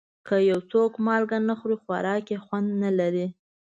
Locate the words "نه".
1.49-1.53, 2.83-2.89